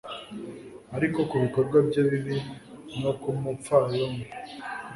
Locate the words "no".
3.01-3.11